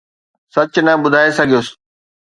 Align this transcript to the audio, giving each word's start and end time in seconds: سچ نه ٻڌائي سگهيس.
سچ 0.53 0.73
نه 0.85 0.93
ٻڌائي 1.03 1.29
سگهيس. 1.37 1.67